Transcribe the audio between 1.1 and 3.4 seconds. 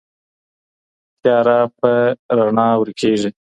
تياره په رڼا ورکېږي.